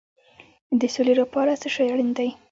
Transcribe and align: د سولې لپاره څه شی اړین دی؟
د 0.79 0.81
سولې 0.95 1.13
لپاره 1.21 1.51
څه 1.61 1.67
شی 1.75 1.85
اړین 1.93 2.09
دی؟ 2.17 2.29